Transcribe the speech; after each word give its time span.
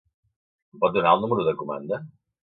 Em 0.75 0.79
pot 0.85 0.95
donar 0.95 1.13
el 1.19 1.23
número 1.27 1.47
de 1.51 1.55
comanda? 1.61 2.03